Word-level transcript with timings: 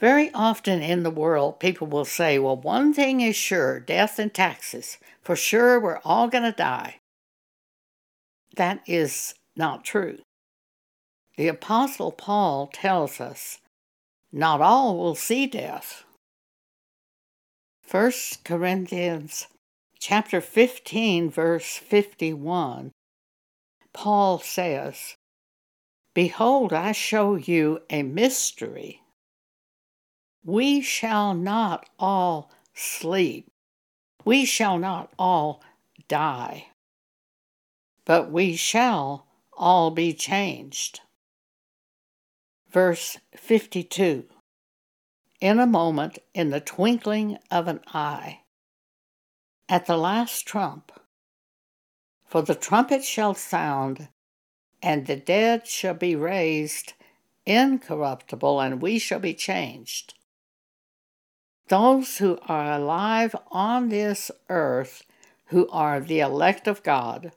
Very 0.00 0.32
often 0.34 0.82
in 0.82 1.02
the 1.02 1.10
world, 1.10 1.60
people 1.60 1.86
will 1.86 2.04
say, 2.04 2.38
well, 2.38 2.56
one 2.56 2.92
thing 2.92 3.20
is 3.20 3.36
sure 3.36 3.78
death 3.78 4.18
and 4.18 4.34
taxes. 4.34 4.98
For 5.22 5.36
sure, 5.36 5.78
we're 5.78 6.00
all 6.04 6.28
going 6.28 6.44
to 6.44 6.52
die. 6.52 6.96
That 8.56 8.80
is 8.86 9.34
not 9.56 9.84
true. 9.84 10.18
The 11.36 11.48
Apostle 11.48 12.12
Paul 12.12 12.70
tells 12.72 13.20
us 13.20 13.58
not 14.32 14.60
all 14.60 14.98
will 14.98 15.14
see 15.14 15.46
death. 15.46 16.04
1 17.88 18.12
Corinthians 18.44 19.46
chapter 19.98 20.40
15 20.40 21.30
verse 21.30 21.76
51 21.76 22.90
Paul 23.92 24.40
says, 24.40 25.14
Behold, 26.14 26.72
I 26.72 26.92
show 26.92 27.36
you 27.36 27.80
a 27.88 28.02
mystery. 28.02 29.03
We 30.44 30.82
shall 30.82 31.32
not 31.32 31.88
all 31.98 32.50
sleep. 32.74 33.50
We 34.26 34.44
shall 34.44 34.78
not 34.78 35.10
all 35.18 35.62
die. 36.06 36.68
But 38.04 38.30
we 38.30 38.54
shall 38.54 39.26
all 39.54 39.90
be 39.90 40.12
changed. 40.12 41.00
Verse 42.70 43.16
52 43.34 44.24
In 45.40 45.58
a 45.58 45.66
moment, 45.66 46.18
in 46.34 46.50
the 46.50 46.60
twinkling 46.60 47.38
of 47.50 47.66
an 47.66 47.80
eye, 47.86 48.40
at 49.68 49.86
the 49.86 49.96
last 49.96 50.46
trump, 50.46 50.92
for 52.26 52.42
the 52.42 52.54
trumpet 52.54 53.02
shall 53.02 53.32
sound, 53.32 54.08
and 54.82 55.06
the 55.06 55.16
dead 55.16 55.66
shall 55.66 55.94
be 55.94 56.14
raised 56.14 56.92
incorruptible, 57.46 58.60
and 58.60 58.82
we 58.82 58.98
shall 58.98 59.20
be 59.20 59.34
changed. 59.34 60.14
Those 61.68 62.18
who 62.18 62.38
are 62.46 62.72
alive 62.72 63.34
on 63.50 63.88
this 63.88 64.30
earth, 64.48 65.04
who 65.46 65.68
are 65.70 66.00
the 66.00 66.20
elect 66.20 66.68
of 66.68 66.82
God, 66.82 67.32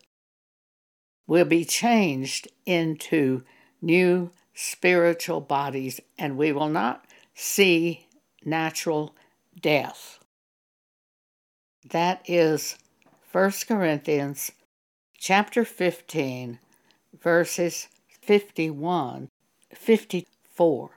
will 1.28 1.46
be 1.46 1.64
changed 1.66 2.48
into 2.66 3.44
new 3.82 4.32
spiritual 4.54 5.42
bodies, 5.42 6.00
and 6.18 6.38
we 6.38 6.52
will 6.52 6.70
not 6.70 7.06
see 7.34 8.08
natural 8.44 9.16
death. 9.60 10.20
That 11.90 12.22
is 12.26 12.78
1 13.32 13.52
Corinthians 13.68 14.52
chapter 15.18 15.64
15 15.64 16.60
verses 17.22 17.88
51 18.22 19.30
54. 19.74 20.97